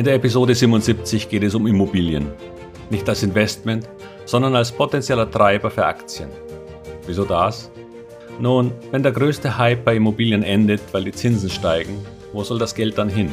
[0.00, 2.32] In der Episode 77 geht es um Immobilien.
[2.88, 3.86] Nicht als Investment,
[4.24, 6.30] sondern als potenzieller Treiber für Aktien.
[7.04, 7.70] Wieso das?
[8.40, 11.98] Nun, wenn der größte Hype bei Immobilien endet, weil die Zinsen steigen,
[12.32, 13.30] wo soll das Geld dann hin?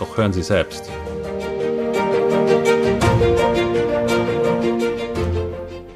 [0.00, 0.90] Doch hören Sie selbst.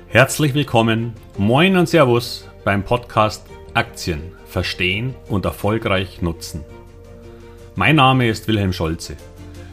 [0.07, 6.65] Herzlich willkommen, moin und Servus beim Podcast Aktien verstehen und erfolgreich nutzen.
[7.75, 9.17] Mein Name ist Wilhelm Scholze.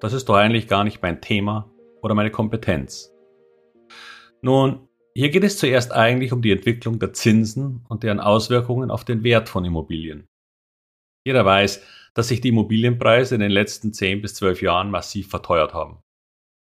[0.00, 1.70] Das ist doch eigentlich gar nicht mein Thema
[2.02, 3.12] oder meine Kompetenz.
[4.42, 9.04] Nun, hier geht es zuerst eigentlich um die Entwicklung der Zinsen und deren Auswirkungen auf
[9.04, 10.28] den Wert von Immobilien.
[11.26, 11.82] Jeder weiß,
[12.14, 16.00] dass sich die Immobilienpreise in den letzten 10 bis 12 Jahren massiv verteuert haben.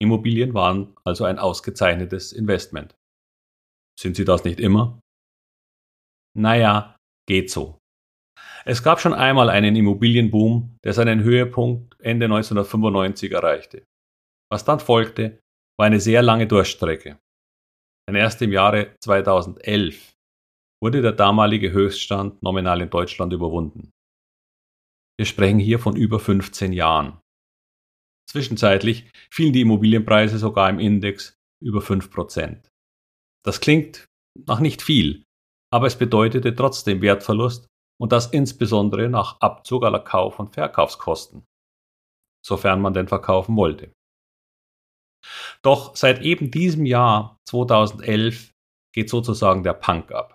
[0.01, 2.95] Immobilien waren also ein ausgezeichnetes Investment.
[3.99, 5.01] Sind sie das nicht immer?
[6.37, 7.79] Naja, geht so.
[8.67, 13.85] Es gab schon einmal einen Immobilienboom, der seinen Höhepunkt Ende 1995 erreichte.
[14.51, 15.41] Was dann folgte,
[15.79, 17.19] war eine sehr lange Durchstrecke.
[18.09, 20.15] Denn erst im Jahre 2011
[20.83, 23.91] wurde der damalige Höchststand nominal in Deutschland überwunden.
[25.19, 27.21] Wir sprechen hier von über 15 Jahren.
[28.29, 32.69] Zwischenzeitlich fielen die Immobilienpreise sogar im Index über 5%.
[33.45, 34.07] Das klingt
[34.47, 35.23] nach nicht viel,
[35.73, 37.67] aber es bedeutete trotzdem Wertverlust
[38.05, 41.43] und das insbesondere nach Abzug aller Kauf- und Verkaufskosten,
[42.45, 43.95] sofern man denn verkaufen wollte.
[45.63, 48.51] Doch seit eben diesem Jahr 2011
[48.95, 50.35] geht sozusagen der Punk ab.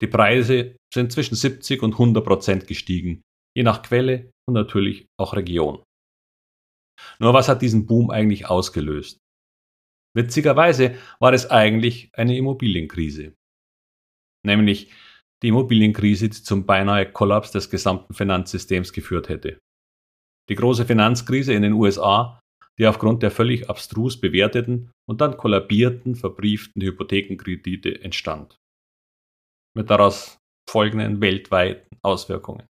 [0.00, 3.22] Die Preise sind zwischen 70 und 100 Prozent gestiegen,
[3.56, 5.82] je nach Quelle und natürlich auch Region.
[7.18, 9.18] Nur was hat diesen Boom eigentlich ausgelöst?
[10.14, 13.34] Witzigerweise war es eigentlich eine Immobilienkrise.
[14.46, 14.92] Nämlich
[15.42, 19.58] die Immobilienkrise, die zum beinahe Kollaps des gesamten Finanzsystems geführt hätte.
[20.48, 22.40] Die große Finanzkrise in den USA,
[22.78, 28.56] die aufgrund der völlig abstrus bewerteten und dann kollabierten verbrieften Hypothekenkredite entstand.
[29.76, 30.38] Mit daraus
[30.68, 32.66] folgenden weltweiten Auswirkungen.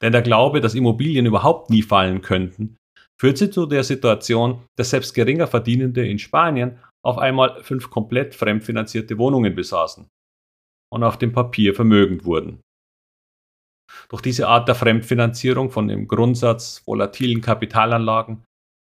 [0.00, 2.76] Denn der Glaube, dass Immobilien überhaupt nie fallen könnten,
[3.20, 9.18] führte zu der Situation, dass selbst geringer Verdienende in Spanien auf einmal fünf komplett fremdfinanzierte
[9.18, 10.08] Wohnungen besaßen
[10.94, 12.60] und auf dem Papier vermögend wurden.
[14.08, 18.44] Doch diese Art der Fremdfinanzierung von dem Grundsatz volatilen Kapitalanlagen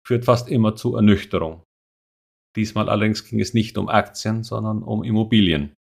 [0.07, 1.65] führt fast immer zu Ernüchterung.
[2.57, 5.75] Diesmal allerdings ging es nicht um Aktien, sondern um Immobilien.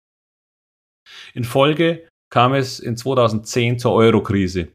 [1.35, 4.73] In Folge kam es in 2010 zur Eurokrise,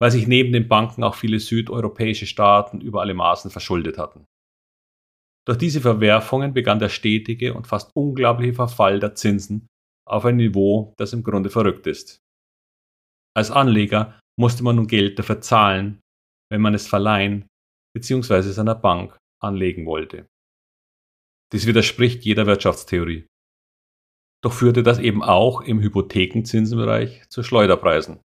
[0.00, 4.24] weil sich neben den Banken auch viele südeuropäische Staaten über alle Maßen verschuldet hatten.
[5.46, 9.68] Durch diese Verwerfungen begann der stetige und fast unglaubliche Verfall der Zinsen
[10.06, 12.18] auf ein Niveau, das im Grunde verrückt ist.
[13.36, 16.00] Als Anleger musste man nun Geld dafür zahlen,
[16.50, 17.46] wenn man es verleihen
[17.96, 18.42] bzw.
[18.42, 20.26] seiner Bank anlegen wollte.
[21.52, 23.26] Dies widerspricht jeder Wirtschaftstheorie.
[24.42, 28.20] Doch führte das eben auch im Hypothekenzinsenbereich zu Schleuderpreisen,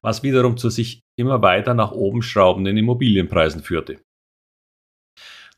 [0.00, 4.00] was wiederum zu sich immer weiter nach oben schraubenden Immobilienpreisen führte.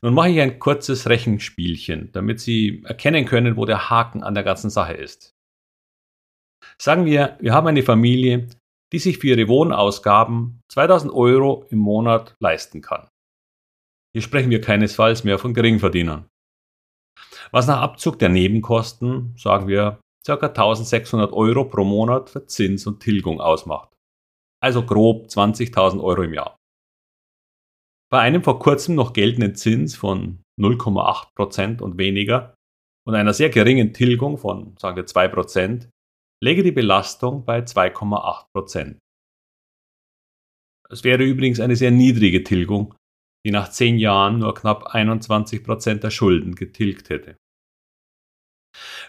[0.05, 4.43] Nun mache ich ein kurzes Rechenspielchen, damit Sie erkennen können, wo der Haken an der
[4.43, 5.33] ganzen Sache ist.
[6.77, 8.47] Sagen wir, wir haben eine Familie,
[8.93, 13.07] die sich für ihre Wohnausgaben 2000 Euro im Monat leisten kann.
[14.13, 16.29] Hier sprechen wir keinesfalls mehr von Geringverdienern.
[17.49, 20.33] Was nach Abzug der Nebenkosten, sagen wir, ca.
[20.35, 23.89] 1600 Euro pro Monat für Zins und Tilgung ausmacht.
[24.61, 26.55] Also grob 20.000 Euro im Jahr.
[28.15, 32.55] Bei einem vor kurzem noch geltenden Zins von 0,8% und weniger
[33.05, 35.89] und einer sehr geringen Tilgung von, sagen wir, 2%,
[36.41, 38.99] läge die Belastung bei 2,8%.
[40.89, 42.95] Es wäre übrigens eine sehr niedrige Tilgung,
[43.45, 47.35] die nach 10 Jahren nur knapp 21% der Schulden getilgt hätte.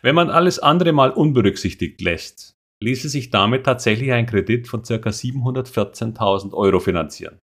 [0.02, 4.94] Wenn man alles andere mal unberücksichtigt lässt, ließe sich damit tatsächlich ein Kredit von ca.
[4.96, 7.38] 714.000 Euro finanzieren.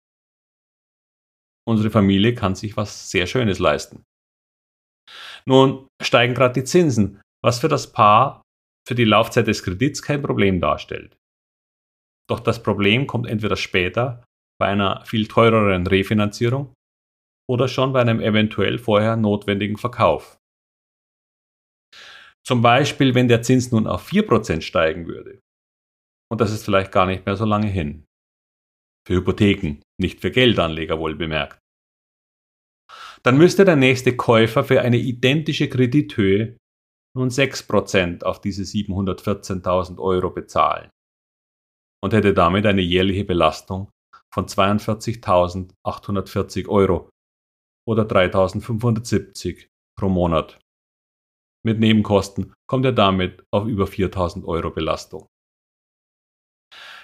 [1.69, 4.05] Unsere Familie kann sich was sehr Schönes leisten.
[5.47, 8.43] Nun steigen gerade die Zinsen, was für das Paar
[8.87, 11.17] für die Laufzeit des Kredits kein Problem darstellt.
[12.29, 14.25] Doch das Problem kommt entweder später
[14.61, 16.75] bei einer viel teureren Refinanzierung
[17.49, 20.39] oder schon bei einem eventuell vorher notwendigen Verkauf.
[22.45, 25.41] Zum Beispiel, wenn der Zins nun auf 4% steigen würde.
[26.31, 28.05] Und das ist vielleicht gar nicht mehr so lange hin.
[29.07, 31.59] Für Hypotheken, nicht für Geldanleger wohl bemerkt.
[33.23, 36.57] Dann müsste der nächste Käufer für eine identische Kredithöhe
[37.17, 40.91] nun 6% auf diese 714.000 Euro bezahlen
[42.03, 43.91] und hätte damit eine jährliche Belastung
[44.35, 47.09] von 42.840 Euro
[47.87, 50.59] oder 3.570 pro Monat.
[51.65, 55.29] Mit Nebenkosten kommt er damit auf über 4.000 Euro Belastung.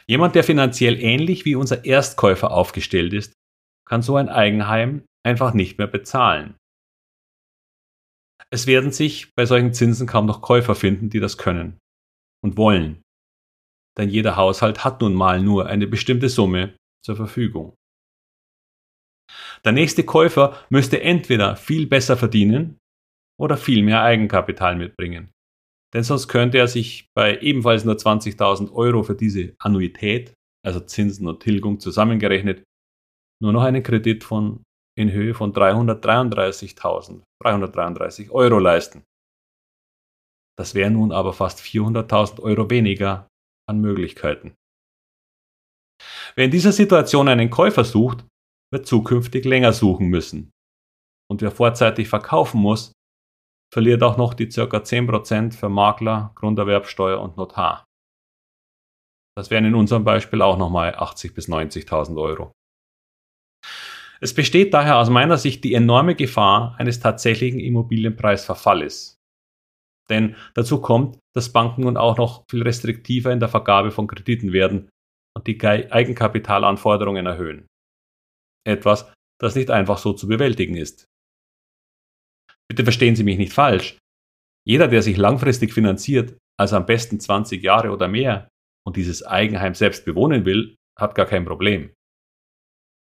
[0.08, 3.34] Jemand, der finanziell ähnlich wie unser Erstkäufer aufgestellt ist,
[3.86, 6.56] kann so ein Eigenheim einfach nicht mehr bezahlen.
[8.50, 11.78] Es werden sich bei solchen Zinsen kaum noch Käufer finden, die das können
[12.42, 13.02] und wollen.
[13.98, 17.74] Denn jeder Haushalt hat nun mal nur eine bestimmte Summe zur Verfügung.
[19.64, 22.78] Der nächste Käufer müsste entweder viel besser verdienen
[23.38, 25.30] oder viel mehr Eigenkapital mitbringen.
[25.94, 31.26] Denn sonst könnte er sich bei ebenfalls nur 20.000 Euro für diese Annuität, also Zinsen
[31.26, 32.62] und Tilgung zusammengerechnet,
[33.42, 34.64] nur noch einen Kredit von
[34.98, 39.04] in Höhe von 333.333 Euro leisten.
[40.58, 43.28] Das wären nun aber fast 400.000 Euro weniger
[43.68, 44.56] an Möglichkeiten.
[46.34, 48.26] Wer in dieser Situation einen Käufer sucht,
[48.72, 50.50] wird zukünftig länger suchen müssen.
[51.30, 52.90] Und wer vorzeitig verkaufen muss,
[53.72, 54.62] verliert auch noch die ca.
[54.62, 57.84] 10% für Makler, Grunderwerbsteuer und Notar.
[59.36, 62.52] Das wären in unserem Beispiel auch nochmal 80.000 bis 90.000 Euro.
[64.20, 69.16] Es besteht daher aus meiner Sicht die enorme Gefahr eines tatsächlichen Immobilienpreisverfalles.
[70.10, 74.52] Denn dazu kommt, dass Banken nun auch noch viel restriktiver in der Vergabe von Krediten
[74.52, 74.88] werden
[75.36, 77.66] und die Eigenkapitalanforderungen erhöhen.
[78.66, 81.04] Etwas, das nicht einfach so zu bewältigen ist.
[82.68, 83.98] Bitte verstehen Sie mich nicht falsch.
[84.66, 88.48] Jeder, der sich langfristig finanziert, also am besten 20 Jahre oder mehr,
[88.86, 91.92] und dieses Eigenheim selbst bewohnen will, hat gar kein Problem.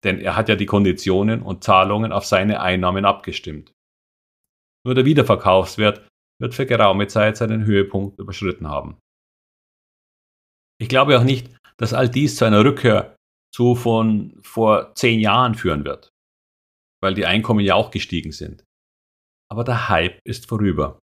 [0.03, 3.71] Denn er hat ja die Konditionen und Zahlungen auf seine Einnahmen abgestimmt.
[4.85, 6.07] Nur der Wiederverkaufswert
[6.41, 8.99] wird für geraume Zeit seinen Höhepunkt überschritten haben.
[10.79, 13.15] Ich glaube auch nicht, dass all dies zu einer Rückkehr
[13.53, 16.09] zu von vor zehn Jahren führen wird,
[17.01, 18.63] weil die Einkommen ja auch gestiegen sind.
[19.51, 20.99] Aber der Hype ist vorüber.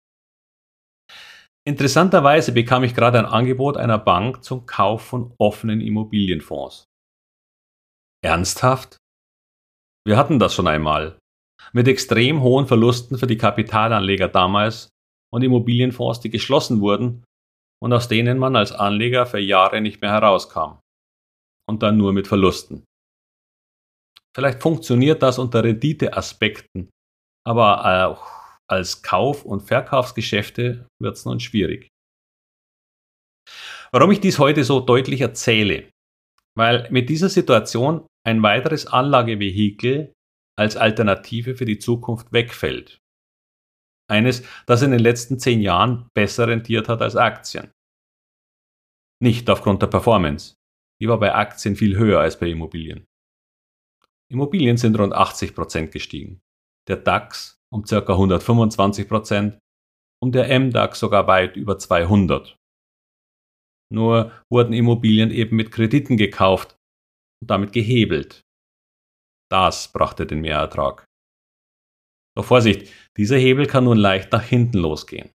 [1.67, 6.85] Interessanterweise bekam ich gerade ein Angebot einer Bank zum Kauf von offenen Immobilienfonds.
[8.25, 8.97] Ernsthaft?
[10.06, 11.19] Wir hatten das schon einmal.
[11.75, 14.89] Mit extrem hohen Verlusten für die Kapitalanleger damals
[15.31, 17.25] und Immobilienfonds, die geschlossen wurden
[17.83, 20.79] und aus denen man als Anleger für Jahre nicht mehr herauskam.
[21.69, 22.85] Und dann nur mit Verlusten.
[24.35, 26.89] Vielleicht funktioniert das unter Renditeaspekten,
[27.49, 28.31] aber auch
[28.69, 31.89] als Kauf- und Verkaufsgeschäfte wird es nun schwierig.
[33.91, 35.91] Warum ich dies heute so deutlich erzähle?
[36.55, 40.12] Weil mit dieser Situation ein weiteres Anlagevehikel
[40.59, 42.99] als Alternative für die Zukunft wegfällt.
[44.11, 47.71] Eines, das in den letzten zehn Jahren besser rentiert hat als Aktien.
[49.23, 50.55] Nicht aufgrund der Performance.
[51.00, 53.07] Die war bei Aktien viel höher als bei Immobilien.
[54.31, 56.43] Immobilien sind rund 80 Prozent gestiegen.
[56.88, 57.99] Der DAX um ca.
[57.99, 59.59] 125 Prozent
[60.23, 62.57] und der MDAX sogar weit über 200.
[63.92, 66.76] Nur wurden Immobilien eben mit Krediten gekauft
[67.40, 68.42] und damit gehebelt.
[69.50, 71.04] Das brachte den Mehrertrag.
[72.37, 75.30] Doch Vorsicht, dieser Hebel kann nun leicht nach hinten losgehen.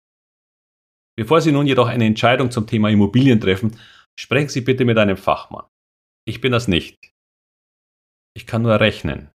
[1.18, 3.78] Bevor Sie nun jedoch eine Entscheidung zum Thema Immobilien treffen,
[4.20, 5.68] sprechen Sie bitte mit einem Fachmann.
[6.28, 7.12] Ich bin das nicht.
[8.36, 9.32] Ich kann nur rechnen.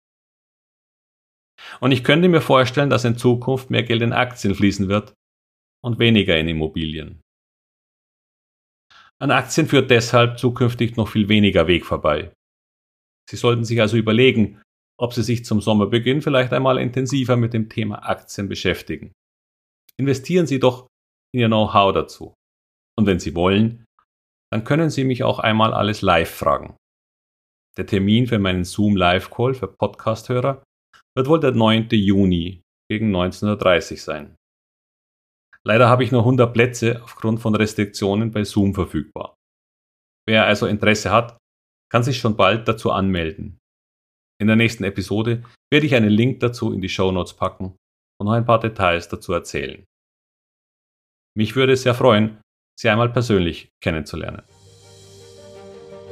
[1.81, 5.15] Und ich könnte mir vorstellen, dass in Zukunft mehr Geld in Aktien fließen wird
[5.85, 7.21] und weniger in Immobilien.
[9.21, 12.33] An Aktien führt deshalb zukünftig noch viel weniger Weg vorbei.
[13.31, 14.61] Sie sollten sich also überlegen,
[15.01, 19.13] ob Sie sich zum Sommerbeginn vielleicht einmal intensiver mit dem Thema Aktien beschäftigen.
[19.99, 20.89] Investieren Sie doch
[21.33, 22.35] in Ihr Know-how dazu.
[22.97, 23.85] Und wenn Sie wollen,
[24.53, 26.77] dann können Sie mich auch einmal alles live fragen.
[27.77, 30.63] Der Termin für meinen Zoom Live Call für Podcast-Hörer
[31.17, 31.89] wird wohl der 9.
[31.91, 34.37] Juni gegen 19.30 Uhr sein.
[35.67, 39.37] Leider habe ich nur 100 Plätze aufgrund von Restriktionen bei Zoom verfügbar.
[40.27, 41.39] Wer also Interesse hat,
[41.91, 43.59] kann sich schon bald dazu anmelden.
[44.41, 47.77] In der nächsten Episode werde ich einen Link dazu in die Show Notes packen
[48.19, 49.85] und noch ein paar Details dazu erzählen.
[51.37, 52.41] Mich würde es sehr freuen,
[52.79, 54.43] Sie einmal persönlich kennenzulernen.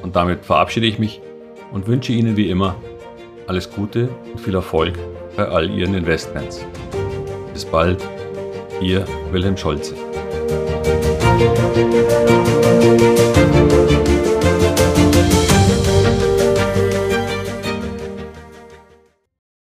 [0.03, 1.21] Und damit verabschiede ich mich
[1.73, 2.81] und wünsche Ihnen wie immer
[3.47, 4.99] alles Gute und viel Erfolg
[5.37, 6.65] bei all Ihren Investments.
[7.53, 8.03] Bis bald,
[8.81, 9.95] Ihr Wilhelm Scholze.